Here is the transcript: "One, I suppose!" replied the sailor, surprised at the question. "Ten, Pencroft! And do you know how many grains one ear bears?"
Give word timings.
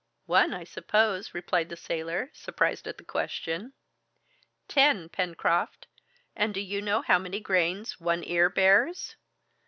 "One, 0.25 0.51
I 0.51 0.63
suppose!" 0.63 1.31
replied 1.35 1.69
the 1.69 1.75
sailor, 1.77 2.31
surprised 2.33 2.87
at 2.87 2.97
the 2.97 3.03
question. 3.03 3.73
"Ten, 4.67 5.09
Pencroft! 5.09 5.85
And 6.35 6.55
do 6.55 6.59
you 6.59 6.81
know 6.81 7.03
how 7.03 7.19
many 7.19 7.39
grains 7.39 7.99
one 7.99 8.23
ear 8.23 8.49
bears?" 8.49 9.15